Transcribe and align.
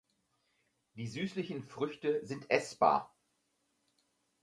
Die 0.95 1.05
süßlichen 1.05 1.61
Früchte 1.61 2.25
sind 2.25 2.49
essbar. 2.49 3.15